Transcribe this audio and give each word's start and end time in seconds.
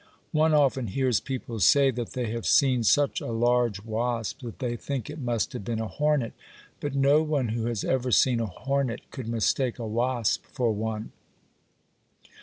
One 0.31 0.55
often 0.55 0.87
hears 0.87 1.19
people 1.19 1.59
say 1.59 1.91
that 1.91 2.13
they 2.13 2.31
have 2.31 2.47
seen 2.47 2.81
such 2.83 3.21
a 3.21 3.27
large 3.31 3.83
wasp 3.83 4.41
that 4.41 4.57
they 4.57 4.75
think 4.75 5.11
it 5.11 5.19
must 5.19 5.53
have 5.53 5.63
been 5.63 5.79
a 5.79 5.87
hornet, 5.87 6.33
but 6.79 6.95
no 6.95 7.21
one 7.21 7.49
who 7.49 7.65
has 7.67 7.83
ever 7.83 8.09
seen 8.11 8.39
a 8.39 8.47
hornet 8.47 9.11
could 9.11 9.27
mistake 9.29 9.77
a 9.77 9.85
wasp 9.85 10.43
for 10.47 10.71
one. 10.71 11.11